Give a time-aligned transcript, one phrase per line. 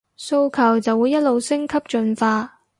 [0.17, 2.61] 訴求就會一路升級進化